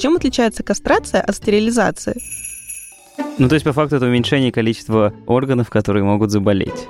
[0.00, 2.20] чем отличается кастрация от стерилизации?
[3.38, 6.88] Ну, то есть, по факту, это уменьшение количества органов, которые могут заболеть.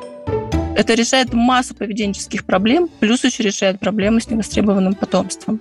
[0.76, 5.60] Это решает массу поведенческих проблем, плюс еще решает проблемы с невостребованным потомством.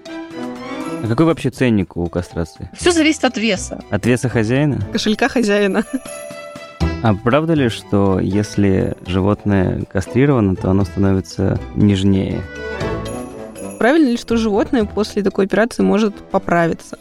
[1.04, 2.70] А какой вообще ценник у кастрации?
[2.78, 3.84] Все зависит от веса.
[3.90, 4.80] От веса хозяина?
[4.92, 5.84] Кошелька хозяина.
[7.02, 12.42] А правда ли, что если животное кастрировано, то оно становится нежнее?
[13.80, 17.00] Правильно ли, что животное после такой операции может поправиться?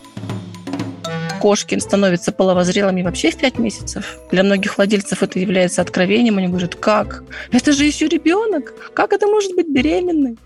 [1.40, 4.18] Кошки становятся половозрелыми вообще в 5 месяцев.
[4.32, 6.38] Для многих владельцев это является откровением.
[6.38, 7.22] Они говорят, как?
[7.52, 8.74] Это же еще ребенок.
[8.92, 10.36] Как это может быть беременной?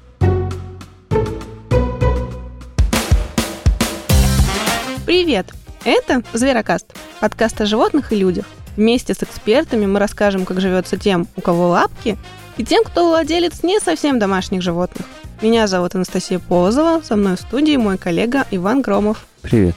[5.06, 5.46] Привет!
[5.84, 6.86] Это «Зверокаст»–
[7.20, 8.44] подкаст о животных и людях.
[8.76, 12.16] Вместе с экспертами мы расскажем, как живется тем, у кого лапки,
[12.56, 15.06] и тем, кто владелец не совсем домашних животных.
[15.40, 19.26] Меня зовут Анастасия Полозова, со мной в студии мой коллега Иван Громов.
[19.42, 19.74] Привет.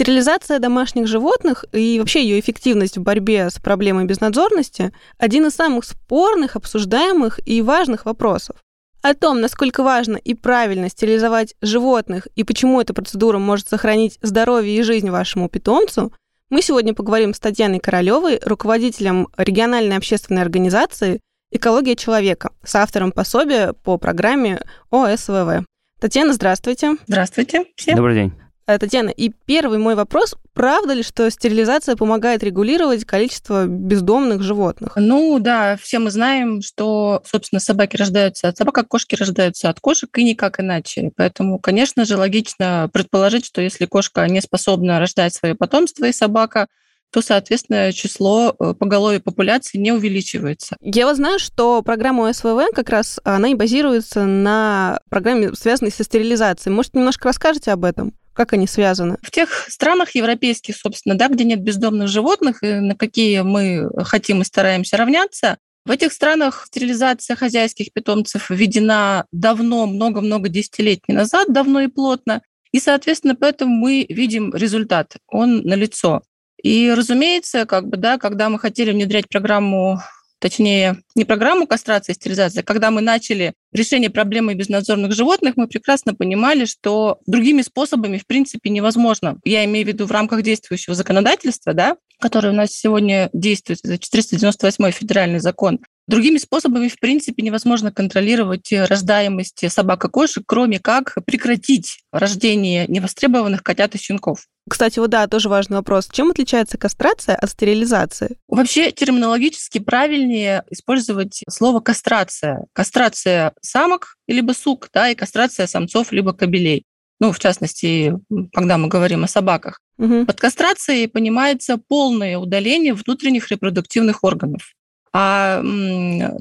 [0.00, 5.84] Стерилизация домашних животных и вообще ее эффективность в борьбе с проблемой безнадзорности– один из самых
[5.84, 8.56] спорных, обсуждаемых и важных вопросов.
[9.02, 14.74] О том, насколько важно и правильно стерилизовать животных и почему эта процедура может сохранить здоровье
[14.74, 16.14] и жизнь вашему питомцу,
[16.48, 21.20] мы сегодня поговорим с Татьяной Королевой, руководителем региональной общественной организации
[21.50, 25.66] «Экология человека», с автором пособия по программе ОСВВ.
[26.00, 26.96] Татьяна, здравствуйте.
[27.06, 27.96] Здравствуйте всем.
[27.96, 28.49] Добрый день.
[28.70, 30.36] Э, Татьяна, и первый мой вопрос.
[30.54, 34.92] Правда ли, что стерилизация помогает регулировать количество бездомных животных?
[34.94, 39.80] Ну да, все мы знаем, что, собственно, собаки рождаются от собак, а кошки рождаются от
[39.80, 41.10] кошек, и никак иначе.
[41.16, 46.68] Поэтому, конечно же, логично предположить, что если кошка не способна рождать свое потомство и собака,
[47.10, 50.76] то, соответственно, число э, поголовья популяции не увеличивается.
[50.80, 56.04] Я вот знаю, что программа СВВ как раз она и базируется на программе, связанной со
[56.04, 56.72] стерилизацией.
[56.72, 58.14] Может, немножко расскажете об этом?
[58.40, 59.18] Как они связаны?
[59.20, 64.40] В тех странах европейских, собственно, да, где нет бездомных животных, и на какие мы хотим
[64.40, 71.82] и стараемся равняться, в этих странах стерилизация хозяйских питомцев введена давно, много-много десятилетий назад, давно
[71.82, 72.40] и плотно.
[72.72, 75.18] И, соответственно, поэтому мы видим результат.
[75.26, 76.22] Он налицо.
[76.62, 80.00] И, разумеется, как бы, да, когда мы хотели внедрять программу
[80.40, 85.68] точнее, не программу кастрации и стерилизации, а когда мы начали решение проблемы безнадзорных животных, мы
[85.68, 89.38] прекрасно понимали, что другими способами, в принципе, невозможно.
[89.44, 93.98] Я имею в виду в рамках действующего законодательства, да, которое у нас сегодня действует, это
[93.98, 95.78] 498 федеральный закон,
[96.10, 103.62] Другими способами, в принципе, невозможно контролировать рождаемость собак и кошек, кроме как прекратить рождение невостребованных
[103.62, 104.40] котят и щенков.
[104.70, 106.08] Кстати, вот да, тоже важный вопрос.
[106.12, 108.36] Чем отличается кастрация от стерилизации?
[108.46, 112.66] Вообще терминологически правильнее использовать слово кастрация.
[112.72, 116.84] Кастрация самок либо сук, да, и кастрация самцов либо кобелей.
[117.18, 118.14] Ну, в частности,
[118.52, 119.80] когда мы говорим о собаках.
[119.98, 120.26] Угу.
[120.26, 124.74] Под кастрацией понимается полное удаление внутренних репродуктивных органов.
[125.12, 125.60] А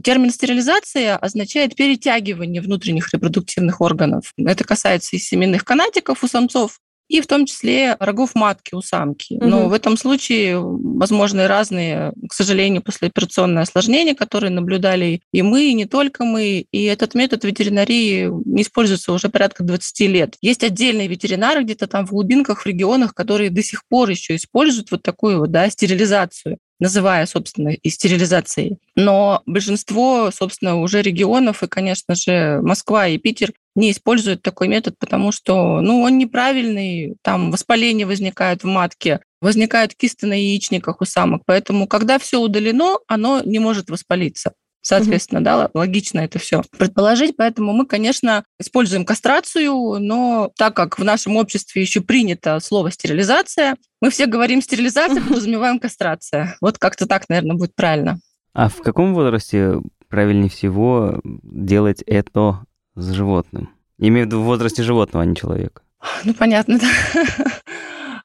[0.03, 4.33] термин стерилизация означает перетягивание внутренних репродуктивных органов.
[4.37, 9.33] Это касается и семенных канатиков у самцов, и в том числе рогов матки у самки.
[9.33, 9.45] Угу.
[9.45, 15.73] Но в этом случае возможны разные, к сожалению, послеоперационные осложнения, которые наблюдали и мы, и
[15.73, 16.65] не только мы.
[16.71, 20.35] И этот метод ветеринарии не используется уже порядка 20 лет.
[20.41, 24.91] Есть отдельные ветеринары где-то там в глубинках, в регионах, которые до сих пор еще используют
[24.91, 28.77] вот такую вот, да, стерилизацию называя, собственно, и стерилизацией.
[28.95, 34.95] Но большинство, собственно, уже регионов, и, конечно же, Москва и Питер не используют такой метод,
[34.97, 41.05] потому что ну, он неправильный, там воспаление возникает в матке, возникают кисты на яичниках у
[41.05, 41.43] самок.
[41.45, 44.53] Поэтому, когда все удалено, оно не может воспалиться.
[44.81, 45.43] Соответственно, mm-hmm.
[45.43, 47.35] да, логично это все предположить.
[47.37, 53.75] Поэтому мы, конечно, используем кастрацию, но так как в нашем обществе еще принято слово стерилизация,
[54.01, 56.55] мы все говорим стерилизация, подразумеваем кастрация.
[56.61, 58.19] Вот как-то так, наверное, будет правильно.
[58.53, 59.75] А в каком возрасте
[60.07, 62.63] правильнее всего делать это
[62.95, 63.69] с животным?
[63.97, 65.81] Имею в виду в возрасте животного, а не человека.
[66.23, 66.87] Ну, понятно, да.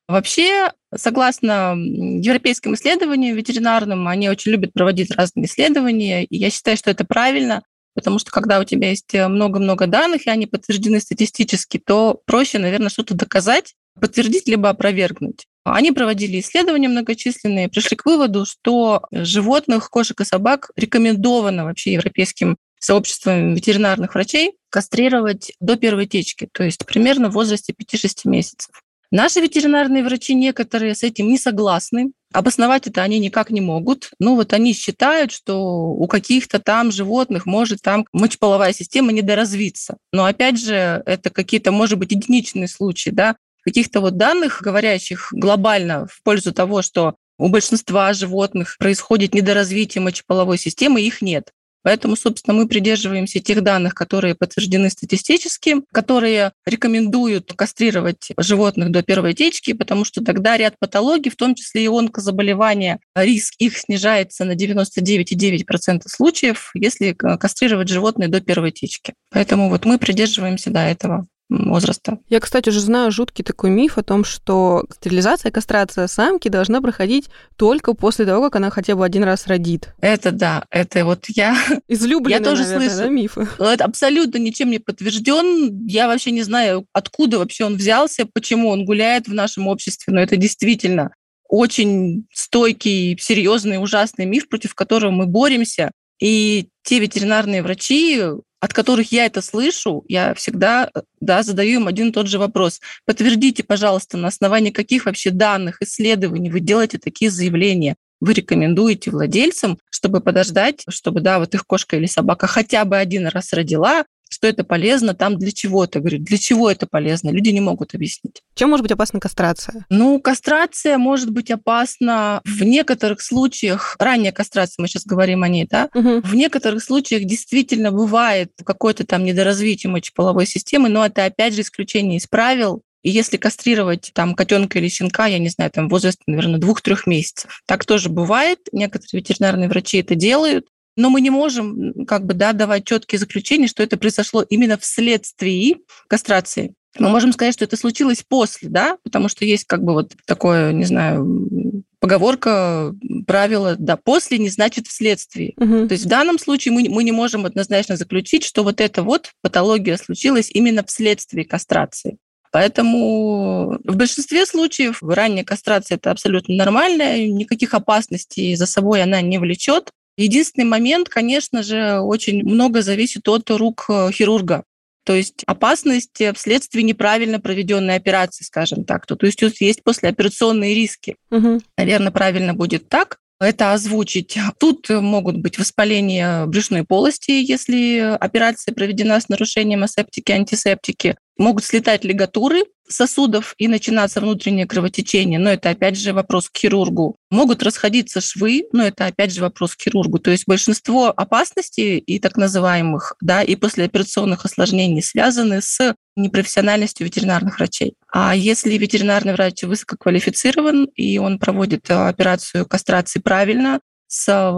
[0.07, 6.91] Вообще, согласно европейским исследованиям ветеринарным, они очень любят проводить разные исследования, и я считаю, что
[6.91, 7.63] это правильно,
[7.95, 12.59] потому что когда у тебя есть э, много-много данных, и они подтверждены статистически, то проще,
[12.59, 15.47] наверное, что-то доказать, подтвердить либо опровергнуть.
[15.65, 22.59] Они проводили исследования многочисленные, пришли к выводу, что животных, кошек и собак рекомендовано вообще европейским
[22.79, 28.84] сообществом ветеринарных врачей кастрировать до первой течки, то есть примерно в возрасте 5-6 месяцев.
[29.15, 32.11] Наши ветеринарные врачи некоторые с этим не согласны.
[32.33, 34.11] Обосновать это они никак не могут.
[34.19, 39.99] Ну вот они считают, что у каких-то там животных может там мочеполовая система недоразвиться.
[40.13, 43.37] Но опять же, это какие-то, может быть, единичные случаи, да.
[43.65, 50.59] каких-то вот данных, говорящих глобально в пользу того, что у большинства животных происходит недоразвитие мочеполовой
[50.59, 51.53] системы, их нет.
[51.85, 59.35] Поэтому, собственно, мы придерживаемся тех данных, которые подтверждены статистически, которые рекомендуют кастрировать животных до первой
[59.35, 64.57] течки, потому что тогда ряд патологий, в том числе и онкозаболевания, риск их снижается на
[64.57, 69.13] 99,9% случаев, если кастрировать животные до первой течки.
[69.31, 72.19] Поэтому вот мы придерживаемся до этого возраста.
[72.29, 77.29] Я, кстати, уже знаю жуткий такой миф о том, что стерилизация, кастрация самки должна проходить
[77.57, 79.95] только после того, как она хотя бы один раз родит.
[80.01, 81.57] Это да, это вот я...
[81.89, 83.05] Излюбленный, я тоже наверное, слышу.
[83.05, 83.49] да, мифы.
[83.59, 85.87] Это абсолютно ничем не подтвержден.
[85.87, 90.21] Я вообще не знаю, откуда вообще он взялся, почему он гуляет в нашем обществе, но
[90.21, 91.13] это действительно
[91.49, 95.91] очень стойкий, серьезный, ужасный миф, против которого мы боремся.
[96.21, 98.23] И те ветеринарные врачи,
[98.65, 100.91] от которых я это слышу, я всегда
[101.21, 102.81] да, задаю им один и тот же вопрос.
[103.05, 109.79] Подтвердите, пожалуйста, на основании каких вообще данных, исследований вы делаете такие заявления вы рекомендуете владельцам,
[109.91, 114.47] чтобы подождать, чтобы, да, вот их кошка или собака хотя бы один раз родила, что
[114.47, 116.01] это полезно там для чего-то.
[116.01, 117.31] Говорю, для чего это полезно?
[117.31, 118.43] Люди не могут объяснить.
[118.55, 119.87] Чем может быть опасна кастрация?
[119.89, 123.97] Ну, кастрация может быть опасна в некоторых случаях.
[123.99, 125.89] Ранняя кастрация, мы сейчас говорим о ней, да?
[125.95, 126.21] Угу.
[126.23, 132.19] В некоторых случаях действительно бывает какое-то там недоразвитие мочеполовой системы, но это опять же исключение
[132.19, 132.83] из правил.
[133.05, 137.63] И если кастрировать там котенка или щенка, я не знаю, там возраст, наверное, двух-трех месяцев.
[137.67, 138.61] Так тоже бывает.
[138.73, 140.67] Некоторые ветеринарные врачи это делают.
[140.97, 145.79] Но мы не можем как бы, да, давать четкие заключения, что это произошло именно вследствие
[146.09, 146.75] кастрации.
[146.99, 150.73] Мы можем сказать, что это случилось после, да, потому что есть как бы вот такое,
[150.73, 152.95] не знаю, поговорка,
[153.27, 155.55] правило, да, после не значит вследствие.
[155.57, 155.89] Угу.
[155.89, 159.33] То есть в данном случае мы, мы не можем однозначно заключить, что вот эта вот
[159.41, 162.19] патология случилась именно вследствие кастрации.
[162.53, 169.39] Поэтому в большинстве случаев ранняя кастрация– это абсолютно нормально, никаких опасностей за собой она не
[169.39, 169.91] влечет.
[170.17, 174.65] Единственный момент, конечно же, очень много зависит от рук э, хирурга.
[175.05, 179.07] То есть опасность вследствие неправильно проведенной операции, скажем так.
[179.07, 181.17] То, есть есть послеоперационные риски.
[181.31, 181.61] Угу.
[181.77, 184.39] Наверное, правильно будет так это озвучить.
[184.59, 191.17] Тут могут быть воспаления брюшной полости, если операция проведена с нарушением асептики, антисептики.
[191.37, 197.17] Могут слетать лигатуры сосудов и начинаться внутреннее кровотечение, но это опять же вопрос к хирургу.
[197.31, 200.19] Могут расходиться швы, но это опять же вопрос к хирургу.
[200.19, 207.59] То есть большинство опасностей и так называемых, да, и послеоперационных осложнений связаны с непрофессиональностью ветеринарных
[207.59, 207.95] врачей.
[208.13, 213.81] А если ветеринарный врач высококвалифицирован и он проводит э, операцию кастрации правильно,
[214.15, 214.55] с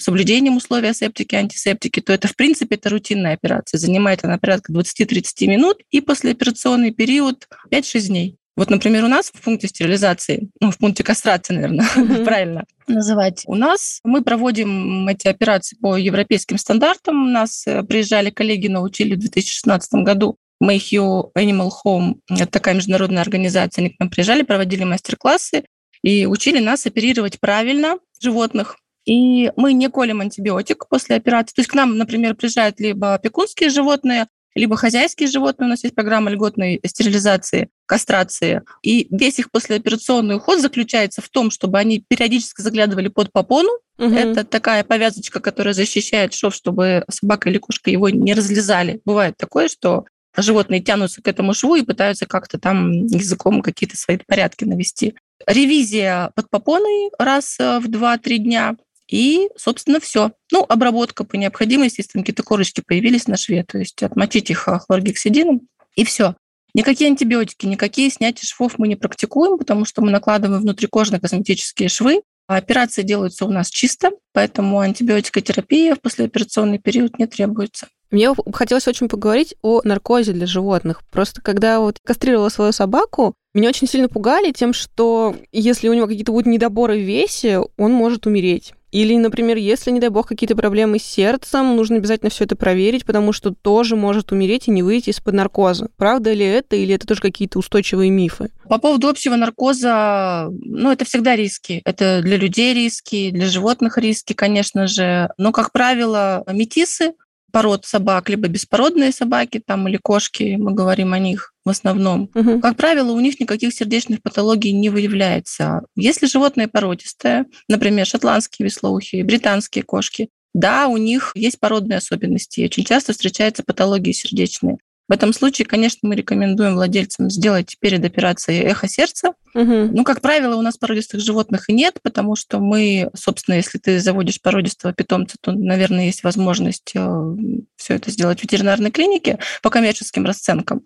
[0.00, 3.78] соблюдением условий асептики, антисептики, то это, в принципе, это рутинная операция.
[3.78, 8.36] Занимает она порядка 20-30 минут, и послеоперационный период 5-6 дней.
[8.54, 12.24] Вот, например, у нас в пункте стерилизации, ну, в пункте кастрации, наверное, mm-hmm.
[12.26, 17.28] правильно называть, у нас мы проводим эти операции по европейским стандартам.
[17.28, 23.22] У нас э, приезжали коллеги, научили в 2016 году Mayhew Animal Home, это такая международная
[23.22, 25.64] организация, они к нам приезжали, проводили мастер-классы
[26.02, 28.76] и учили нас оперировать правильно животных,
[29.08, 31.54] и мы не колем антибиотик после операции.
[31.54, 35.66] То есть к нам, например, приезжают либо опекунские животные, либо хозяйские животные.
[35.66, 38.60] У нас есть программа льготной стерилизации, кастрации.
[38.82, 43.70] И весь их послеоперационный уход заключается в том, чтобы они периодически заглядывали под попону.
[43.96, 44.12] Угу.
[44.12, 49.00] Это такая повязочка, которая защищает шов, чтобы собака или кошка его не разлезали.
[49.06, 50.04] Бывает такое, что
[50.36, 55.14] животные тянутся к этому шву и пытаются как-то там языком какие-то свои порядки навести.
[55.46, 58.76] Ревизия под попоной раз в 2-3 дня.
[59.08, 60.32] И, собственно, все.
[60.52, 64.68] Ну, обработка по необходимости, если там какие-то корочки появились на шве, то есть отмочить их
[64.86, 65.62] хлоргексидином,
[65.94, 66.34] и все.
[66.74, 72.22] Никакие антибиотики, никакие снятия швов мы не практикуем, потому что мы накладываем внутрикожные косметические швы.
[72.46, 77.88] А операции делаются у нас чисто, поэтому антибиотикотерапия в послеоперационный период не требуется.
[78.10, 81.02] Мне хотелось очень поговорить о наркозе для животных.
[81.10, 86.06] Просто когда вот кастрировала свою собаку, меня очень сильно пугали тем, что если у него
[86.06, 88.72] какие-то будут недоборы в весе, он может умереть.
[88.90, 93.04] Или, например, если, не дай бог, какие-то проблемы с сердцем, нужно обязательно все это проверить,
[93.04, 95.88] потому что тоже может умереть и не выйти из-под наркоза.
[95.96, 98.50] Правда ли это, или это тоже какие-то устойчивые мифы?
[98.68, 101.82] По поводу общего наркоза, ну, это всегда риски.
[101.84, 105.30] Это для людей риски, для животных риски, конечно же.
[105.36, 107.12] Но, как правило, метисы,
[107.52, 112.30] пород собак, либо беспородные собаки там или кошки, мы говорим о них в основном.
[112.34, 112.60] Угу.
[112.60, 115.82] Как правило, у них никаких сердечных патологий не выявляется.
[115.96, 122.62] Если животное породистое, например, шотландские веслоухие, британские кошки, да, у них есть породные особенности.
[122.62, 124.78] Очень часто встречаются патологии сердечные.
[125.08, 129.32] В этом случае, конечно, мы рекомендуем владельцам сделать перед операцией эхо сердца.
[129.54, 129.90] Угу.
[129.92, 134.00] Ну, как правило, у нас породистых животных и нет, потому что мы, собственно, если ты
[134.00, 137.36] заводишь породистого питомца, то, наверное, есть возможность э,
[137.76, 140.82] все это сделать в ветеринарной клинике по коммерческим расценкам.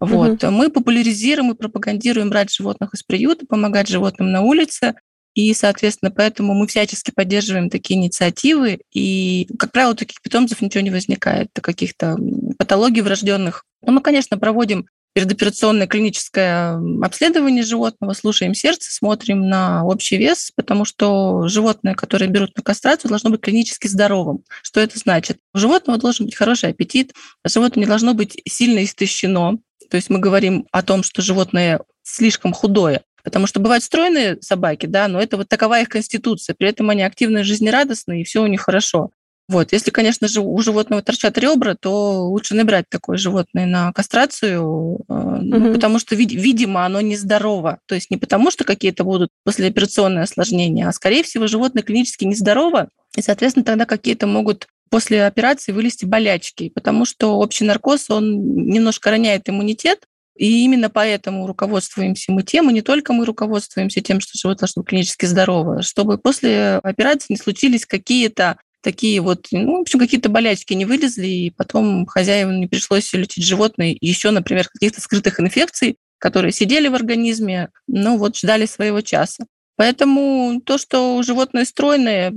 [0.00, 0.42] Вот.
[0.42, 0.50] Угу.
[0.52, 4.94] Мы популяризируем и пропагандируем брать животных из приюта, помогать животным на улице.
[5.36, 8.80] И, соответственно, поэтому мы всячески поддерживаем такие инициативы.
[8.92, 12.16] И, как правило, у таких питомцев ничего не возникает, каких-то
[12.58, 13.64] патологий врожденных.
[13.82, 20.86] Но мы, конечно, проводим предоперационное клиническое обследование животного, слушаем сердце, смотрим на общий вес, потому
[20.86, 24.42] что животное, которое берут на кастрацию, должно быть клинически здоровым.
[24.62, 25.38] Что это значит?
[25.52, 27.12] У животного должен быть хороший аппетит,
[27.46, 29.58] животное не должно быть сильно истощено.
[29.90, 34.86] То есть мы говорим о том, что животное слишком худое, Потому что бывают стройные собаки,
[34.86, 36.54] да, но это вот такова их конституция.
[36.56, 39.10] При этом они активные, жизнерадостные, и все у них хорошо.
[39.48, 39.72] Вот.
[39.72, 44.62] Если, конечно же, у животного торчат ребра, то лучше не брать такое животное на кастрацию,
[44.62, 45.06] угу.
[45.08, 47.80] ну, потому что, видимо, оно нездорово.
[47.86, 52.90] То есть не потому, что какие-то будут послеоперационные осложнения, а, скорее всего, животное клинически нездорово,
[53.16, 59.10] и, соответственно, тогда какие-то могут после операции вылезти болячки, потому что общий наркоз, он немножко
[59.10, 60.06] роняет иммунитет,
[60.36, 64.82] и именно поэтому руководствуемся мы тем, и не только мы руководствуемся тем, что животное должно
[64.82, 70.28] быть клинически здорово, чтобы после операции не случились какие-то такие вот, ну, в общем, какие-то
[70.28, 75.96] болячки не вылезли, и потом хозяевам не пришлось лечить животное еще, например, каких-то скрытых инфекций,
[76.18, 79.46] которые сидели в организме, ну вот ждали своего часа.
[79.76, 82.32] Поэтому то, что животное стройное,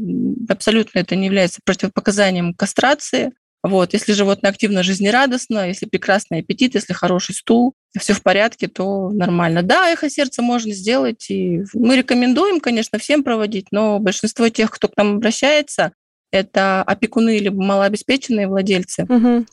[0.50, 3.32] абсолютно это не является противопоказанием кастрации.
[3.62, 9.10] Вот, если животное активно, жизнерадостно, если прекрасный аппетит, если хороший стул, все в порядке, то
[9.10, 9.64] нормально.
[9.64, 14.88] Да, эхо сердца можно сделать, и мы рекомендуем, конечно, всем проводить, но большинство тех, кто
[14.88, 15.92] к нам обращается,
[16.32, 19.04] это опекуны либо малообеспеченные владельцы.
[19.04, 19.46] Угу.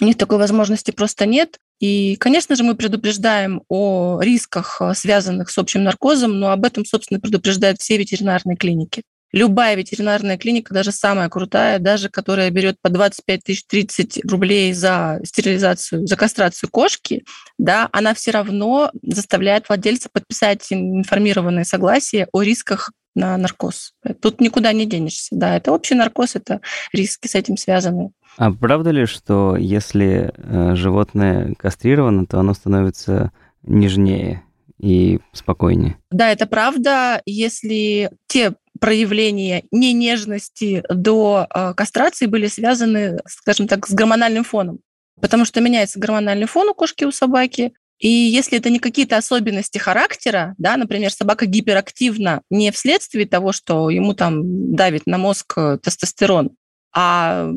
[0.00, 1.58] У них такой возможности просто нет.
[1.80, 7.20] И, конечно же, мы предупреждаем о рисках, связанных с общим наркозом, но об этом, собственно,
[7.20, 9.02] предупреждают все ветеринарные клиники.
[9.32, 15.20] Любая ветеринарная клиника, даже самая крутая, даже которая берет по 25 тысяч 30 рублей за
[15.24, 17.24] стерилизацию, за кастрацию кошки,
[17.58, 23.92] да, она все равно заставляет владельца подписать информированное согласие о рисках на наркоз.
[24.22, 25.28] Тут никуда не денешься.
[25.32, 26.60] Да, это общий наркоз, это
[26.92, 28.12] риски с этим связаны.
[28.36, 33.32] А правда ли, что если э, животное кастрировано, то оно становится
[33.62, 34.44] нежнее
[34.78, 35.98] и спокойнее?
[36.10, 37.20] Да, это правда.
[37.26, 44.80] Если те проявления ненежности до э, кастрации были связаны, скажем так, с гормональным фоном.
[45.20, 49.78] Потому что меняется гормональный фон у кошки, у собаки, и если это не какие-то особенности
[49.78, 55.78] характера, да, например, собака гиперактивна не вследствие того, что ему там давит на мозг э,
[55.82, 56.50] тестостерон,
[56.94, 57.50] а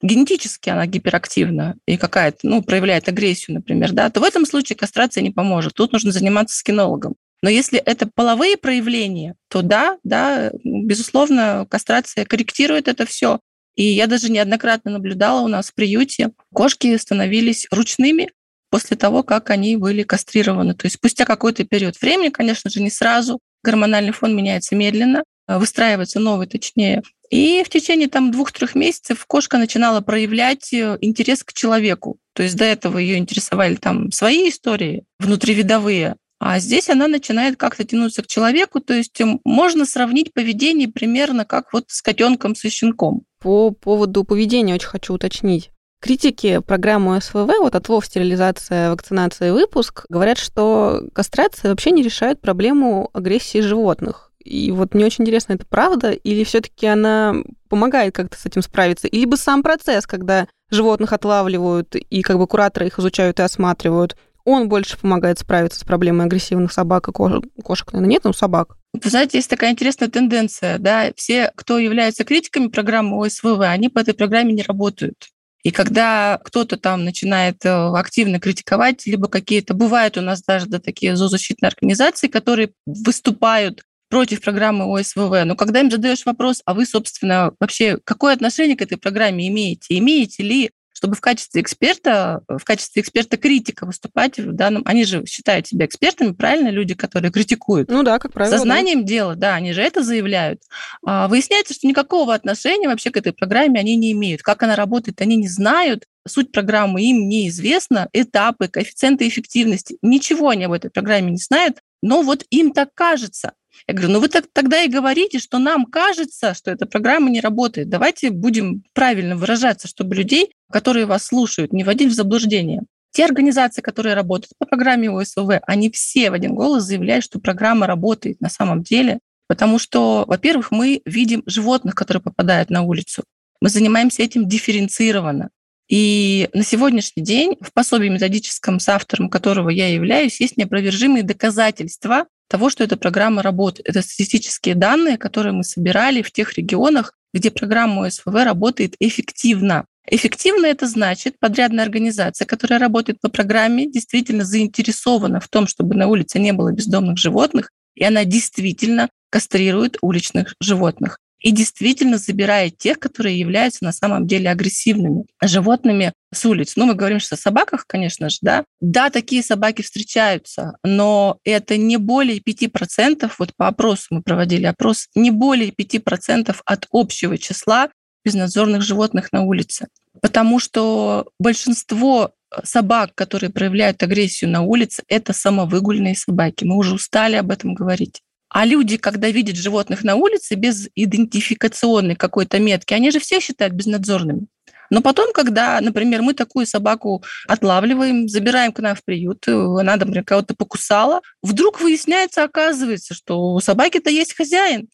[0.00, 5.22] генетически она гиперактивна и какая-то, ну, проявляет агрессию, например, да, то в этом случае кастрация
[5.22, 5.74] не поможет.
[5.74, 7.16] Тут нужно заниматься скинологом.
[7.42, 13.40] Но если это половые проявления, то да, да, безусловно, кастрация корректирует это все.
[13.76, 18.32] И я даже неоднократно наблюдала у нас в приюте, кошки становились ручными
[18.70, 20.74] после того, как они были кастрированы.
[20.74, 26.20] То есть спустя какой-то период времени, конечно же, не сразу, гормональный фон меняется медленно, выстраивается
[26.20, 27.02] новый, точнее.
[27.30, 32.18] И в течение там двух-трех месяцев кошка начинала проявлять э, интерес к человеку.
[32.34, 37.84] То есть до этого ее интересовали там свои истории внутривидовые, а здесь она начинает как-то
[37.84, 43.22] тянуться к человеку, то есть можно сравнить поведение примерно как вот с котенком, со щенком.
[43.40, 45.70] По поводу поведения очень хочу уточнить.
[46.00, 52.40] Критики программы СВВ, вот отлов, стерилизация, вакцинация и выпуск, говорят, что кастрация вообще не решает
[52.40, 54.30] проблему агрессии животных.
[54.38, 57.34] И вот мне очень интересно, это правда, или все-таки она
[57.68, 62.46] помогает как-то с этим справиться, или бы сам процесс, когда животных отлавливают и как бы
[62.46, 64.16] кураторы их изучают и осматривают,
[64.48, 68.76] он больше помогает справиться с проблемой агрессивных собак и кошек, кошек наверное, нет, но собак.
[68.92, 73.98] Вы знаете, есть такая интересная тенденция, да, все, кто являются критиками программы ОСВВ, они по
[73.98, 75.28] этой программе не работают.
[75.64, 80.78] И когда кто-то там начинает э, активно критиковать, либо какие-то, бывают у нас даже да,
[80.78, 85.44] такие зоозащитные организации, которые выступают против программы ОСВВ.
[85.44, 89.98] Но когда им задаешь вопрос, а вы, собственно, вообще какое отношение к этой программе имеете?
[89.98, 94.82] Имеете ли чтобы в качестве эксперта, в качестве эксперта-критика выступать в данном...
[94.84, 97.88] Они же считают себя экспертами, правильно, люди, которые критикуют.
[97.88, 98.56] Ну да, как правило.
[98.56, 99.06] Со знанием да.
[99.06, 100.60] дела, да, они же это заявляют.
[101.06, 104.42] А выясняется, что никакого отношения вообще к этой программе они не имеют.
[104.42, 106.04] Как она работает, они не знают.
[106.26, 109.98] Суть программы им неизвестна, этапы, коэффициенты эффективности.
[110.02, 113.52] Ничего они об этой программе не знают, но вот им так кажется.
[113.86, 117.40] Я говорю, ну вы так, тогда и говорите, что нам кажется, что эта программа не
[117.40, 117.88] работает.
[117.88, 122.82] Давайте будем правильно выражаться, чтобы людей, которые вас слушают, не вводить в заблуждение.
[123.12, 127.86] Те организации, которые работают по программе ОСВ, они все в один голос заявляют, что программа
[127.86, 133.24] работает на самом деле, потому что, во-первых, мы видим животных, которые попадают на улицу.
[133.60, 135.50] Мы занимаемся этим дифференцированно.
[135.88, 142.26] И на сегодняшний день в пособии методическом, с автором которого я являюсь, есть неопровержимые доказательства
[142.48, 143.88] того, что эта программа работает.
[143.88, 149.84] Это статистические данные, которые мы собирали в тех регионах, где программа ОСВВ работает эффективно.
[150.10, 156.08] Эффективно это значит, подрядная организация, которая работает по программе, действительно заинтересована в том, чтобы на
[156.08, 162.98] улице не было бездомных животных, и она действительно кастрирует уличных животных и действительно забирает тех,
[162.98, 166.74] которые являются на самом деле агрессивными животными с улиц.
[166.76, 168.64] Ну, мы говорим сейчас о собаках, конечно же, да.
[168.80, 175.08] Да, такие собаки встречаются, но это не более 5%, вот по опросу мы проводили опрос,
[175.14, 177.90] не более 5% от общего числа
[178.24, 179.86] безнадзорных животных на улице.
[180.20, 182.32] Потому что большинство
[182.64, 186.64] собак, которые проявляют агрессию на улице, это самовыгульные собаки.
[186.64, 188.22] Мы уже устали об этом говорить.
[188.50, 193.74] А люди, когда видят животных на улице без идентификационной какой-то метки, они же все считают
[193.74, 194.46] безнадзорными.
[194.90, 200.24] Но потом, когда, например, мы такую собаку отлавливаем, забираем к нам в приют, она, например,
[200.24, 204.88] кого-то покусала, вдруг выясняется, оказывается, что у собаки-то есть хозяин.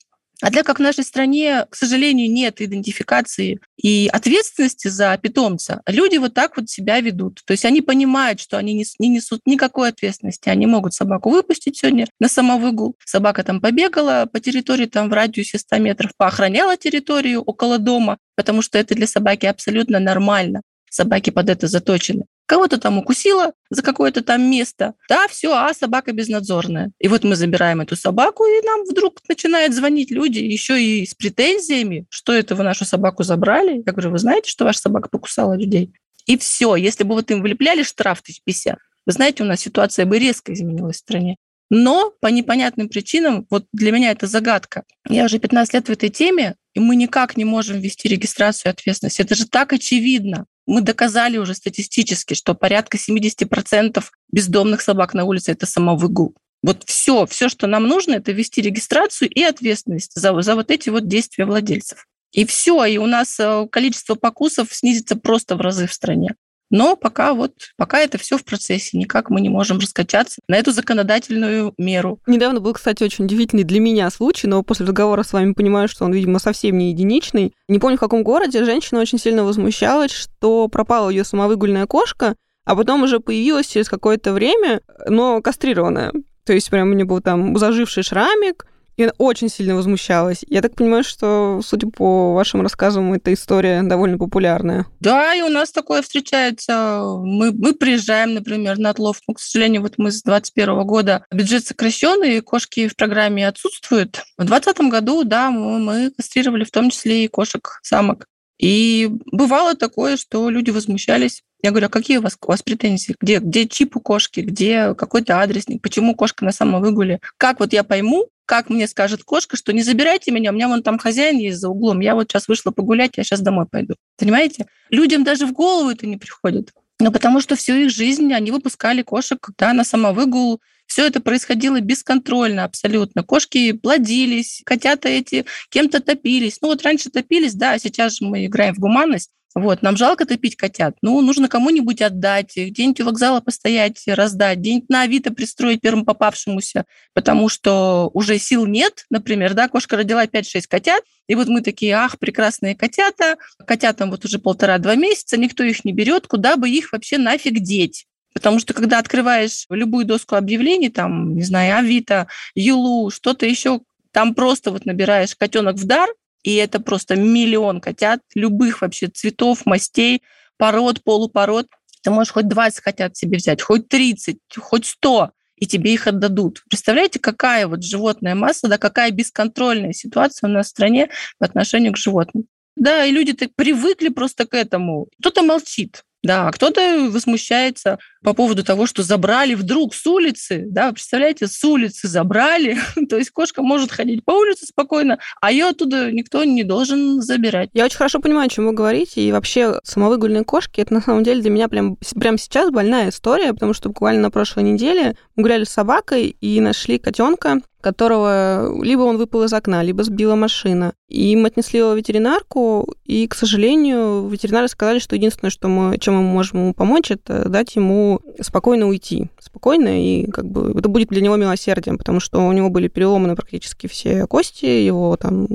[0.45, 6.19] А для как в нашей стране, к сожалению, нет идентификации и ответственности за питомца, люди
[6.19, 7.41] вот так вот себя ведут.
[7.47, 10.51] То есть они понимают, что они не, не несут никакой ответственности.
[10.51, 12.95] Они могут собаку выпустить сегодня на самовыгул.
[13.07, 18.61] Собака там побегала по территории там в радиусе 100 метров, поохраняла территорию около дома, потому
[18.61, 20.61] что это для собаки абсолютно нормально
[20.91, 22.27] собаки под это заточены.
[22.47, 24.95] Кого-то там укусила за какое-то там место.
[25.09, 26.93] Да, все, а собака безнадзорная.
[26.99, 31.15] И вот мы забираем эту собаку, и нам вдруг начинают звонить люди еще и с
[31.15, 33.83] претензиями, что это вы нашу собаку забрали.
[33.87, 35.95] Я говорю, вы знаете, что ваша собака покусала людей?
[36.27, 36.77] И все.
[36.77, 40.97] Если бы вот им влепляли штраф 1050, вы знаете, у нас ситуация бы резко изменилась
[40.97, 41.37] в стране.
[41.71, 44.85] Но по непонятным причинам, вот для меня это загадка.
[45.09, 49.23] Я уже 15 лет в этой теме, и мы никак не можем вести регистрацию ответственности.
[49.23, 50.47] Это же так очевидно.
[50.67, 56.35] Мы доказали уже статистически, что порядка 70% бездомных собак на улице– это самовыгул.
[56.63, 60.89] Вот все, все, что нам нужно, это вести регистрацию и ответственность за, за вот эти
[60.89, 62.07] вот действия владельцев.
[62.33, 66.35] И все, и у нас э, количество покусов снизится просто в разы в стране.
[66.75, 70.73] Но пока вот, пока это все в процессе, никак мы не можем раскачаться на эту
[70.73, 72.19] законодательную меру.
[72.27, 76.05] Недавно был, кстати, очень удивительный для меня случай, но после разговора с вами понимаю, что
[76.05, 77.55] он, видимо, совсем не единичный.
[77.69, 82.35] Не помню, в каком городе женщина очень сильно возмущалась, что пропала ее самовыгульная кошка,
[82.65, 86.11] а потом уже появилась через какое-то время, но кастрированная.
[86.45, 90.45] То есть прям у нее был там заживший шрамик, и она очень сильно возмущалась.
[90.49, 94.87] Я так понимаю, что, судя по вашим рассказам, эта история довольно популярная.
[95.01, 97.03] Да, и у нас такое встречается.
[97.23, 99.21] Мы, мы приезжаем, например, на отлов.
[99.27, 104.23] Но, к сожалению, вот мы с 2021 года бюджет сокращен, и кошки в программе отсутствуют.
[104.39, 108.27] В 2020 году, да, мы, мы кастрировали в том числе и кошек-самок.
[108.59, 111.43] И бывало такое, что люди возмущались.
[111.63, 113.17] Я говорю, а какие у вас, у вас претензии?
[113.21, 114.41] Где, где чип у кошки?
[114.41, 115.83] Где какой-то адресник?
[115.83, 117.21] Почему кошка на самом выгуле?
[117.37, 120.83] Как вот я пойму, как мне скажет кошка, что не забирайте меня, у меня вон
[120.83, 123.95] там хозяин есть за углом, я вот сейчас вышла погулять, я сейчас домой пойду.
[124.19, 124.67] Понимаете?
[124.91, 126.73] Людям даже в голову это не приходит.
[127.01, 130.61] Но потому что всю их жизнь они выпускали кошек да, на самовыгул.
[130.87, 133.23] Все это происходило бесконтрольно абсолютно.
[133.23, 136.59] Кошки плодились, котята эти кем-то топились.
[136.61, 139.31] Ну вот раньше топились, да, а сейчас же мы играем в гуманность.
[139.55, 140.97] Вот, нам жалко топить котят.
[141.01, 146.87] Ну, нужно кому-нибудь отдать, где-нибудь у вокзала постоять, раздать, где-нибудь на Авито пристроить первому попавшемуся,
[147.13, 151.95] потому что уже сил нет, например, да, кошка родила 5-6 котят, и вот мы такие,
[151.95, 156.91] ах, прекрасные котята, котятам вот уже полтора-два месяца, никто их не берет, куда бы их
[156.91, 158.07] вообще нафиг деть?
[158.33, 164.35] Потому что когда открываешь любую доску объявлений, там, не знаю, Авито, Юлу, что-то еще, там
[164.35, 166.09] просто вот набираешь котенок в дар,
[166.45, 170.23] и это просто миллион котят, любых вообще цветов, мастей,
[170.59, 171.67] пород, полупород.
[172.03, 176.63] Ты можешь хоть 20 котят себе взять, хоть 30, хоть 100, и тебе их отдадут.
[176.69, 181.95] Представляете, какая вот животная масса, да, какая бесконтрольная ситуация у нас в стране по отношению
[181.95, 182.45] к животным.
[182.77, 185.09] Да, и люди так привыкли просто к этому.
[185.21, 190.91] Кто-то молчит, да, а кто-то возмущается по поводу того, что забрали вдруг с улицы, да,
[190.91, 196.11] представляете, с улицы забрали, то есть кошка может ходить по улице спокойно, а ее оттуда
[196.11, 197.69] никто не должен забирать.
[197.75, 201.23] Я очень хорошо понимаю, о чем вы говорите, и вообще самовыгульные кошки, это на самом
[201.23, 205.43] деле для меня прям, прям сейчас больная история, потому что буквально на прошлой неделе мы
[205.43, 210.95] гуляли с собакой и нашли котенка, которого либо он выпал из окна, либо сбила машина.
[211.09, 215.99] И мы отнесли его в ветеринарку, и, к сожалению, ветеринары сказали, что единственное, что мы,
[215.99, 219.29] чем мы можем ему помочь, это дать ему спокойно уйти.
[219.39, 223.37] Спокойно, и как бы это будет для него милосердием, потому что у него были переломаны
[223.37, 225.47] практически все кости, его там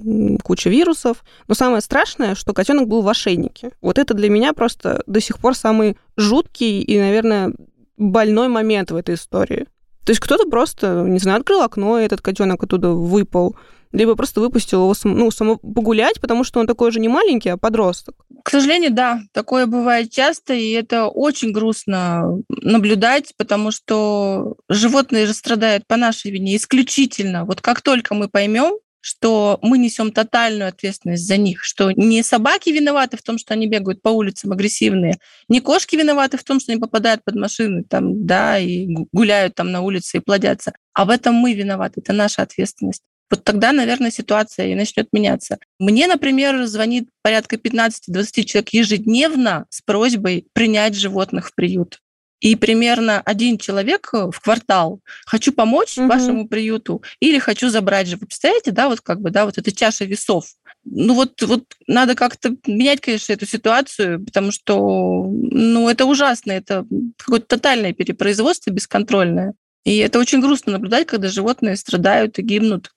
[0.43, 1.23] куча вирусов.
[1.47, 3.71] Но самое страшное, что котенок был в ошейнике.
[3.81, 7.53] Вот это для меня просто до сих пор самый жуткий и, наверное,
[7.97, 9.65] больной момент в этой истории.
[10.09, 13.55] То есть кто-то просто, не знаю, открыл окно, и этот котенок оттуда выпал,
[13.91, 17.57] либо просто выпустил его ну, само погулять, потому что он такой же не маленький, а
[17.57, 18.15] подросток.
[18.43, 25.35] К сожалению, да, такое бывает часто, и это очень грустно наблюдать, потому что животные же
[25.35, 27.45] страдают по нашей вине исключительно.
[27.45, 32.69] Вот как только мы поймем, что мы несем тотальную ответственность за них, что не собаки
[32.69, 36.71] виноваты в том, что они бегают по улицам агрессивные, не кошки виноваты в том, что
[36.71, 41.09] они попадают под машины там, да, и гуляют там на улице и плодятся, а в
[41.09, 43.03] этом мы виноваты, это наша ответственность.
[43.29, 45.59] Вот тогда, наверное, ситуация и начнет меняться.
[45.77, 51.99] Мне, например, звонит порядка 15-20 человек ежедневно с просьбой принять животных в приют
[52.39, 56.07] и примерно один человек э, в квартал хочу помочь угу.
[56.07, 58.17] вашему приюту или хочу забрать же.
[58.17, 60.45] Вы представляете, да, вот как бы, да, вот эта чаша весов.
[60.85, 66.85] Ну вот, вот надо как-то менять, конечно, эту ситуацию, потому что, ну, это ужасно, это
[67.17, 69.53] какое-то тотальное перепроизводство бесконтрольное.
[69.83, 72.91] И это очень грустно наблюдать, когда животные страдают и гибнут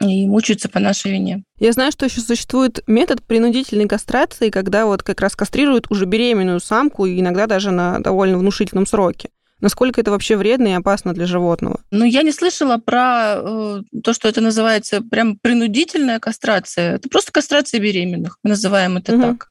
[0.00, 1.44] и мучаются по нашей вине.
[1.58, 6.60] Я знаю, что еще существует метод принудительной кастрации, когда вот как раз кастрируют уже беременную
[6.60, 9.30] самку, и иногда даже на довольно внушительном сроке.
[9.60, 11.80] Насколько это вообще вредно и опасно для животного?
[11.90, 16.94] Ну, я не слышала про э, то, что это называется прям принудительная кастрация.
[16.94, 19.22] Это просто кастрация беременных, мы называем это угу.
[19.22, 19.48] так.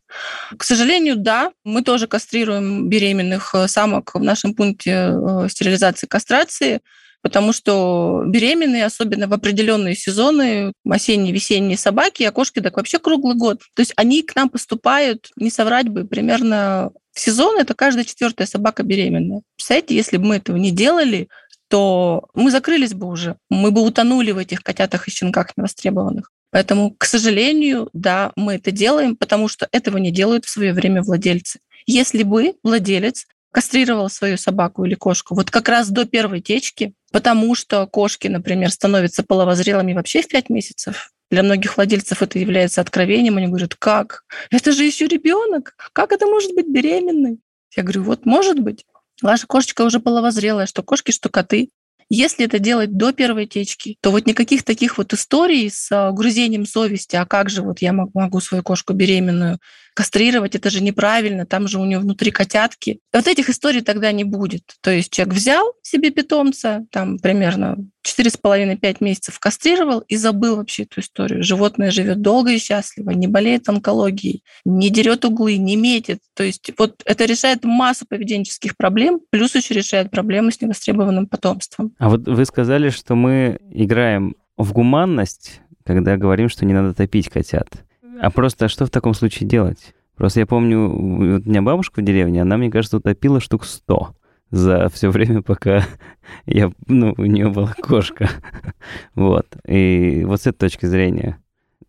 [0.57, 6.79] К сожалению, да, мы тоже кастрируем беременных э, самок в нашем пункте э, стерилизации кастрации
[7.27, 13.35] потому что беременные, особенно в определенные сезоны, осенние, весенние собаки, а кошки так вообще круглый
[13.35, 13.59] год.
[13.73, 18.47] То есть они к нам поступают, не соврать бы, примерно в сезон это каждая четвертая
[18.47, 19.41] собака беременная.
[19.57, 21.27] Представляете, если бы мы этого не делали,
[21.67, 26.31] то мы закрылись бы уже, мы бы утонули в этих котятах и щенках невостребованных.
[26.49, 31.03] Поэтому, к сожалению, да, мы это делаем, потому что этого не делают в свое время
[31.03, 31.59] владельцы.
[31.87, 37.55] Если бы владелец кастрировал свою собаку или кошку вот как раз до первой течки, потому
[37.55, 41.09] что кошки, например, становятся половозрелыми вообще в 5 месяцев.
[41.31, 43.37] Для многих владельцев это является откровением.
[43.37, 44.23] Они говорят, как?
[44.51, 45.73] Это же еще ребенок.
[45.93, 47.39] Как это может быть беременной?
[47.75, 48.85] Я говорю, вот может быть.
[49.23, 51.69] Ваша кошечка уже половозрелая, что кошки, что коты.
[52.07, 56.67] Если это делать до первой течки, то вот никаких таких вот историй с а, грузением
[56.67, 59.57] совести, а как же вот я могу свою кошку беременную
[59.97, 62.99] кастрировать, это же неправильно, там же у нее внутри котятки.
[63.11, 64.75] Вот этих историй тогда не будет.
[64.81, 71.01] То есть человек взял себе питомца, там примерно 4,5-5 месяцев кастрировал и забыл вообще эту
[71.01, 71.41] историю.
[71.41, 76.19] Животное живет долго и счастливо, не болеет онкологией, не дерет углы, не метит.
[76.35, 81.95] То есть вот это решает массу поведенческих проблем, плюс еще решает проблемы с невостребованным потомством.
[81.97, 87.29] А вот вы сказали, что мы играем в гуманность, когда говорим, что не надо топить
[87.29, 87.86] котят.
[88.21, 89.93] А просто что в таком случае делать?
[90.15, 94.15] Просто я помню, у меня бабушка в деревне, она, мне кажется, утопила штук сто
[94.49, 95.83] за все время, пока
[96.45, 98.29] я, ну, у нее была кошка.
[99.15, 99.45] вот.
[99.67, 101.37] И вот с этой точки зрения,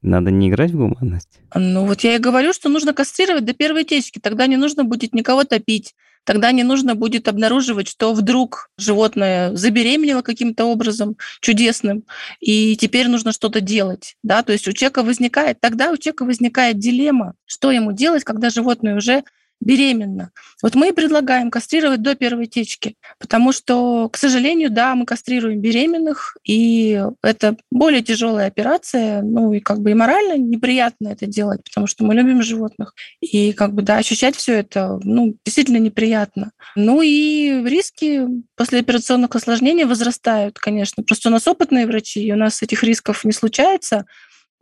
[0.03, 1.41] надо не играть в гуманность?
[1.55, 5.15] Ну вот я и говорю, что нужно кастрировать до первой течки, тогда не нужно будет
[5.15, 5.95] никого топить
[6.29, 12.05] тогда не нужно будет обнаруживать, что вдруг животное забеременело каким-то образом чудесным,
[12.39, 14.17] и теперь нужно что-то делать.
[14.23, 14.43] Да?
[14.43, 18.97] То есть у человека возникает, тогда у человека возникает дилемма, что ему делать, когда животное
[18.97, 19.25] уже
[19.61, 20.31] беременна.
[20.62, 26.37] Вот мы предлагаем кастрировать до первой течки, потому что, к сожалению, да, мы кастрируем беременных,
[26.44, 31.87] и это более тяжелая операция, ну и как бы и морально неприятно это делать, потому
[31.87, 32.94] что мы любим животных.
[33.21, 36.53] И как бы, да, ощущать все это, ну, действительно неприятно.
[36.77, 41.03] Ну и риски после операционных осложнений возрастают, конечно.
[41.03, 44.07] Просто у нас опытные врачи, и у нас этих рисков не случается,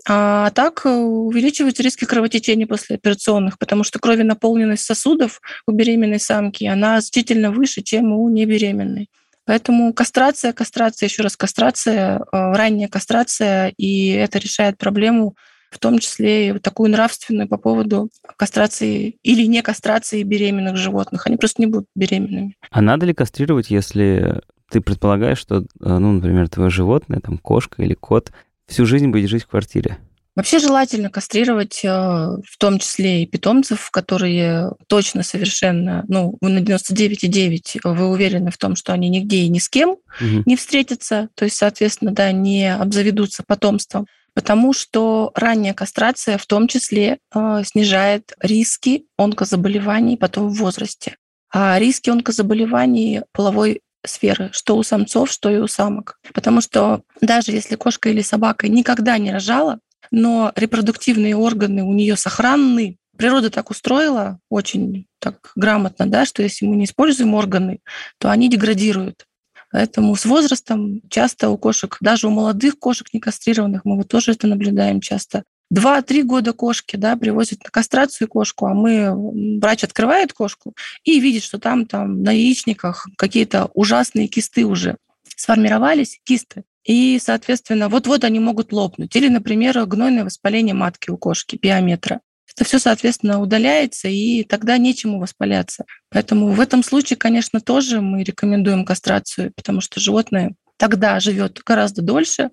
[0.08, 6.20] а так э, увеличиваются риски кровотечения после операционных, потому что крови наполненность сосудов у беременной
[6.20, 9.10] самки, она значительно выше, чем у небеременной.
[9.46, 15.34] Поэтому кастрация, кастрация, еще раз кастрация, э, ранняя кастрация, и это решает проблему
[15.70, 21.26] в том числе и такую нравственную по поводу кастрации или не кастрации беременных животных.
[21.26, 22.54] Они просто не будут беременными.
[22.70, 24.40] А надо ли кастрировать, если
[24.70, 28.32] ты предполагаешь, что, э, ну, например, твое животное, там, кошка или кот,
[28.66, 29.98] всю жизнь будет жить в квартире.
[30.34, 37.80] Вообще желательно кастрировать э, в том числе и питомцев, которые точно совершенно, ну, на 99,9
[37.84, 40.42] вы уверены в том, что они нигде и ни с кем угу.
[40.44, 46.68] не встретятся, то есть, соответственно, да, не обзаведутся потомством потому что ранняя кастрация в том
[46.68, 51.16] числе э, снижает риски онкозаболеваний потом в возрасте.
[51.50, 56.18] А риски онкозаболеваний половой сферы, что у самцов, что и у самок.
[56.32, 62.16] Потому что даже если кошка или собака никогда не рожала, но репродуктивные органы у нее
[62.16, 62.98] сохранны.
[63.16, 67.80] Природа так устроила очень так грамотно, да, что если мы не используем органы,
[68.18, 69.26] то они деградируют.
[69.72, 74.46] Поэтому с возрастом часто у кошек, даже у молодых кошек некастрированных, мы вот тоже это
[74.46, 75.44] наблюдаем часто.
[75.70, 80.74] Два-три года кошки, да, привозят на кастрацию кошку, а мы, врач открывает кошку
[81.04, 84.96] и видит, что там, там на яичниках какие-то ужасные кисты уже
[85.36, 86.62] сформировались, кисты.
[86.84, 89.16] И, соответственно, вот-вот они могут лопнуть.
[89.16, 92.20] Или, например, гнойное воспаление матки у кошки, биометра.
[92.54, 95.84] Это все, соответственно, удаляется, и тогда нечему воспаляться.
[96.10, 102.02] Поэтому в этом случае, конечно, тоже мы рекомендуем кастрацию, потому что животное тогда живет гораздо
[102.02, 102.50] дольше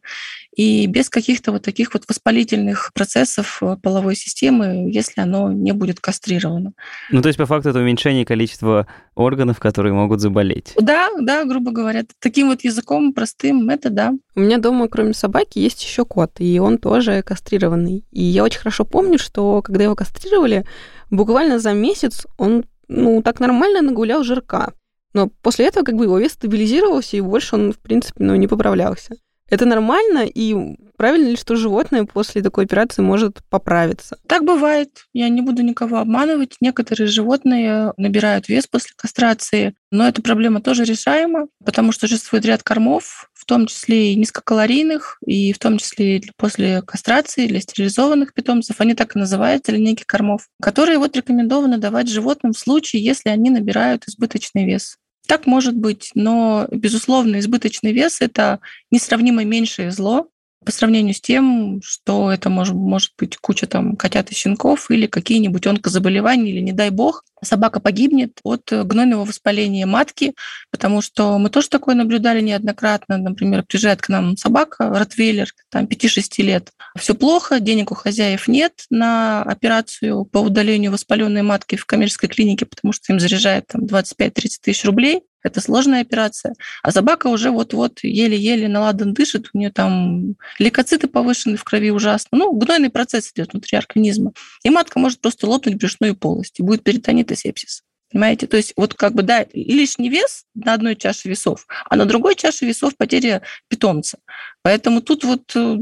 [0.56, 6.00] и без каких-то вот таких вот воспалительных процессов э, половой системы, если оно не будет
[6.00, 6.74] кастрировано.
[7.10, 10.74] Ну, то есть, по факту, это уменьшение количества органов, которые могут заболеть.
[10.80, 12.04] Да, да, грубо говоря.
[12.20, 14.14] Таким вот языком простым это да.
[14.36, 18.06] У меня дома, кроме собаки, есть еще кот, и он тоже кастрированный.
[18.12, 20.66] И я очень хорошо помню, что когда его кастрировали,
[21.10, 24.74] буквально за месяц он ну, так нормально нагулял жирка.
[25.14, 28.48] Но после этого как бы его вес стабилизировался, и больше он, в принципе, ну, не
[28.48, 29.16] поправлялся.
[29.50, 30.56] Это нормально, и
[30.98, 34.18] правильно ли, что животное после такой операции может поправиться?
[34.28, 35.06] Так бывает.
[35.14, 36.56] Я не буду никого обманывать.
[36.60, 42.64] Некоторые животные набирают вес после кастрации, но эта проблема тоже решаема, потому что существует ряд
[42.64, 48.34] кормов, в том числе и низкокалорийных, и в том числе и после кастрации для стерилизованных
[48.34, 48.80] питомцев.
[48.80, 53.52] Они так и называются, линейки кормов, которые вот рекомендовано давать животным в случае, если они
[53.52, 54.98] набирают избыточный вес.
[55.28, 58.60] Так может быть, но, безусловно, избыточный вес– это
[58.92, 60.30] несравнимо меньшее зло
[60.64, 65.08] по сравнению с тем, что это может, может быть куча там котят и щенков или
[65.08, 70.34] какие-нибудь онкозаболевания, или, не дай бог, собака погибнет от гнойного воспаления матки,
[70.72, 73.18] потому что мы тоже такое наблюдали неоднократно.
[73.18, 76.72] Например, приезжает к нам собака, ротвейлер, там 5-6 лет.
[76.98, 82.66] Все плохо, денег у хозяев нет на операцию по удалению воспаленной матки в коммерческой клинике,
[82.66, 85.22] потому что им заряжает там 25-30 тысяч рублей.
[85.44, 86.56] Это сложная операция.
[86.82, 92.38] А собака уже вот-вот еле-еле наладан дышит, у нее там лейкоциты повышены в крови ужасно.
[92.38, 94.32] Ну, гнойный процесс идет внутри организма.
[94.64, 97.84] И матка может просто лопнуть брюшную полость, и будет перитонит и сепсис.
[98.12, 98.46] Понимаете?
[98.48, 102.36] То есть вот как бы, да, лишний вес на одной чаше весов, а на другой
[102.36, 104.20] чаше весов потеря питомца.
[104.62, 105.78] Поэтому тут вот э,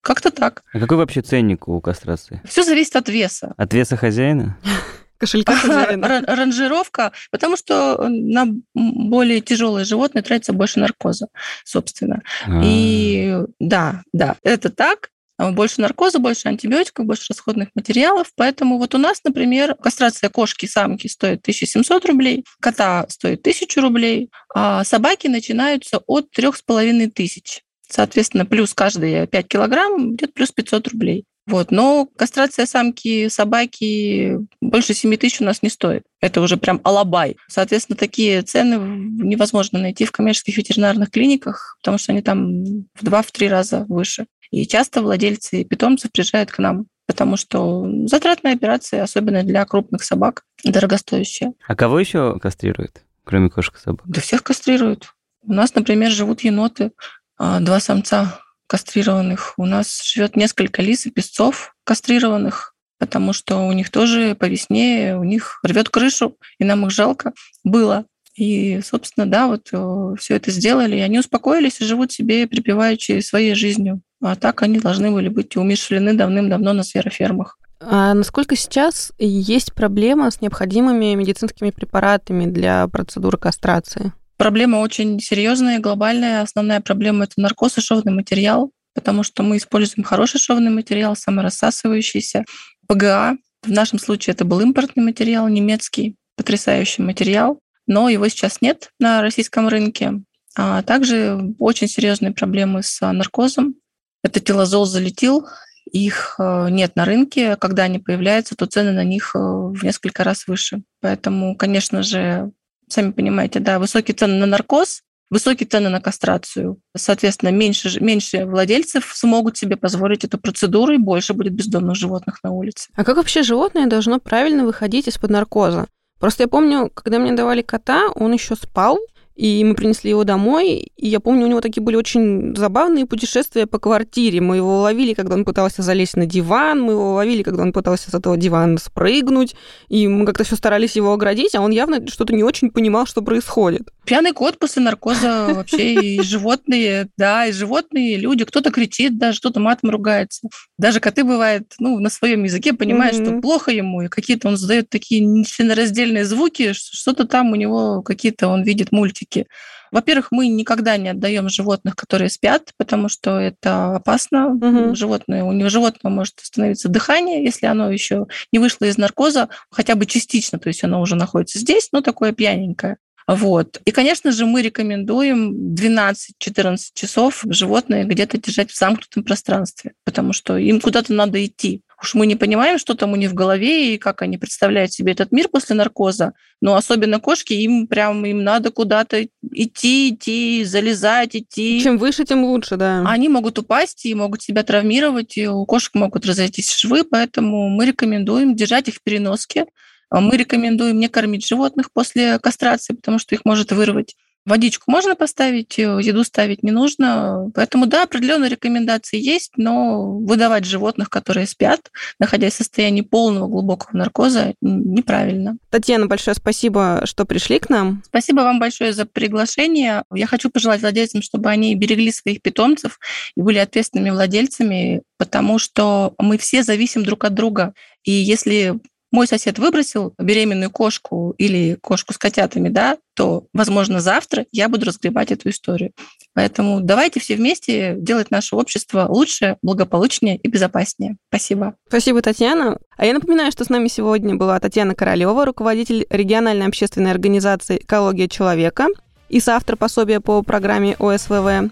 [0.00, 0.62] как-то так.
[0.72, 2.40] А какой вообще ценник у кастрации?
[2.44, 3.52] Все зависит от веса.
[3.56, 4.58] От веса хозяина?
[5.22, 6.24] кошелька хозяина.
[6.26, 11.28] Ранжировка, потому что на более тяжелые животные тратится больше наркоза,
[11.64, 12.22] собственно.
[12.44, 12.60] А.
[12.64, 15.10] И да, да, это так.
[15.38, 18.32] Больше наркоза, больше антибиотиков, больше расходных материалов.
[18.36, 24.28] Поэтому вот у нас, например, кастрация кошки самки стоит 1700 рублей, кота стоит 1000 рублей,
[24.54, 27.62] а собаки начинаются от 3500.
[27.88, 31.26] Соответственно, плюс каждые 5 килограмм идет плюс 500 рублей.
[31.46, 31.70] Вот.
[31.70, 36.04] Но кастрация самки собаки больше 7 тысяч у нас не стоит.
[36.20, 37.36] Это уже прям алабай.
[37.48, 38.74] Соответственно, такие цены
[39.22, 44.26] невозможно найти в коммерческих ветеринарных клиниках, потому что они там в 2-3 раза выше.
[44.50, 50.44] И часто владельцы питомцев приезжают к нам, потому что затратная операция, особенно для крупных собак,
[50.62, 51.54] дорогостоящая.
[51.66, 54.02] А кого еще кастрируют, кроме кошек и собак?
[54.06, 55.14] Да всех кастрируют.
[55.44, 56.92] У нас, например, живут еноты,
[57.36, 59.54] а, два самца кастрированных.
[59.56, 65.16] У нас живет несколько лис и песцов кастрированных, потому что у них тоже по весне
[65.16, 67.32] у них рвет крышу, и нам их жалко
[67.64, 68.06] было.
[68.34, 73.20] И, собственно, да, вот э, все это сделали, и они успокоились и живут себе припеваючи
[73.20, 74.00] своей жизнью.
[74.22, 77.58] А так они должны были быть умершлены давным-давно на зверофермах.
[77.80, 84.12] А насколько сейчас есть проблема с необходимыми медицинскими препаратами для процедуры кастрации?
[84.42, 86.42] Проблема очень серьезная, глобальная.
[86.42, 92.44] Основная проблема– это наркоз и шовный материал, потому что мы используем хороший шовный материал, саморассасывающийся.
[92.88, 98.90] ПГА, в нашем случае это был импортный материал, немецкий, потрясающий материал, но его сейчас нет
[98.98, 100.14] на российском рынке.
[100.56, 103.76] А также очень серьезные проблемы с наркозом.
[104.24, 105.46] Это телозол залетел,
[105.88, 107.54] их э, нет на рынке.
[107.54, 110.82] Когда они появляются, то цены на них э, в несколько раз выше.
[111.00, 112.50] Поэтому, конечно же,
[112.92, 115.02] сами понимаете, да, высокие цены на наркоз
[115.32, 116.78] высокие цены на кастрацию.
[116.94, 122.50] Соответственно, меньше, меньше владельцев смогут себе позволить эту процедуру, и больше будет бездомных животных на
[122.50, 122.90] улице.
[122.94, 125.86] А как вообще животное должно правильно выходить из-под наркоза?
[126.20, 128.98] Просто я помню, когда мне давали кота, он еще спал,
[129.34, 133.66] и мы принесли его домой, и я помню, у него такие были очень забавные путешествия
[133.66, 134.40] по квартире.
[134.40, 138.10] Мы его ловили, когда он пытался залезть на диван, мы его ловили, когда он пытался
[138.10, 139.54] с этого дивана спрыгнуть,
[139.88, 143.22] и мы как-то все старались его оградить, а он явно что-то не очень понимал, что
[143.22, 143.88] происходит.
[144.04, 148.44] Пьяный кот после наркоза вообще и животные, да, и животные, и люди.
[148.44, 150.48] Кто-то кричит даже, кто-то матом ругается.
[150.76, 154.90] Даже коты бывает, ну, на своем языке понимают, что плохо ему, и какие-то он задает
[154.90, 159.46] такие нечленораздельные звуки, что-то там у него какие-то он видит мультики практики.
[159.90, 164.48] Во-первых, мы никогда не отдаем животных, которые спят, потому что это опасно.
[164.48, 164.94] Угу.
[164.94, 169.94] Животное, у него животного может остановиться дыхание, если оно еще не вышло из наркоза, хотя
[169.94, 172.96] бы частично, то есть оно уже находится здесь, но такое пьяненькое.
[173.28, 173.80] Вот.
[173.84, 180.56] И, конечно же, мы рекомендуем 12-14 часов животное где-то держать в замкнутом пространстве, потому что
[180.56, 181.82] им куда-то надо идти.
[182.02, 185.12] Уж мы не понимаем, что там у них в голове и как они представляют себе
[185.12, 191.36] этот мир после наркоза, но особенно кошки, им прям им надо куда-то идти, идти, залезать,
[191.36, 191.80] идти.
[191.80, 193.04] Чем выше, тем лучше, да.
[193.06, 197.86] Они могут упасть и могут себя травмировать, и у кошек могут разойтись швы, поэтому мы
[197.86, 199.66] рекомендуем держать их в переноске.
[200.10, 204.16] Мы рекомендуем не кормить животных после кастрации, потому что их может вырвать.
[204.44, 207.50] Водичку можно поставить, э, еду ставить не нужно.
[207.54, 213.96] Поэтому, да, определенные рекомендации есть, но выдавать животных, которые спят, находясь в состоянии полного глубокого
[213.96, 215.56] наркоза, неправильно.
[215.70, 218.02] Татьяна, большое спасибо, что пришли к нам.
[218.06, 220.02] Спасибо вам большое за приглашение.
[220.12, 222.98] Я хочу пожелать владельцам, чтобы они берегли своих питомцев
[223.36, 227.74] и были ответственными владельцами, потому что мы все зависим друг от друга.
[228.04, 228.80] И если
[229.12, 234.86] мой сосед выбросил беременную кошку или кошку с котятами, да, то, возможно, завтра я буду
[234.86, 235.92] разгребать эту историю.
[236.34, 241.16] Поэтому давайте все вместе делать наше общество лучше, благополучнее и безопаснее.
[241.28, 241.76] Спасибо.
[241.88, 242.78] Спасибо, Татьяна.
[242.96, 248.28] А я напоминаю, что с нами сегодня была Татьяна Королева, руководитель региональной общественной организации «Экология
[248.28, 248.88] человека»
[249.28, 251.70] и соавтор пособия по программе ОСВВ.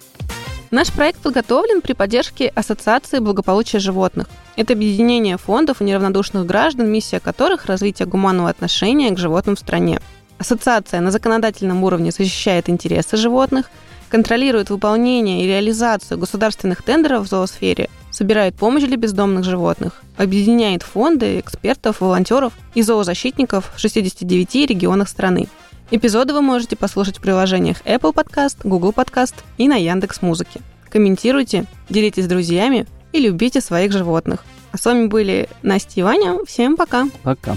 [0.70, 4.28] Наш проект подготовлен при поддержке Ассоциации благополучия животных.
[4.54, 10.00] Это объединение фондов и неравнодушных граждан, миссия которых– развитие гуманного отношения к животным в стране.
[10.38, 13.68] Ассоциация на законодательном уровне защищает интересы животных,
[14.10, 21.40] контролирует выполнение и реализацию государственных тендеров в зоосфере, собирает помощь для бездомных животных, объединяет фонды,
[21.40, 25.48] экспертов, волонтеров и зоозащитников в 69 регионах страны.
[25.92, 30.60] Эпизоды вы можете послушать в приложениях Apple Podcast, Google Podcast и на Яндекс Музыке.
[30.88, 34.44] Комментируйте, делитесь с друзьями и любите своих животных.
[34.70, 36.44] А с вами были Настя и Ваня.
[36.46, 37.08] Всем пока.
[37.24, 37.56] Пока.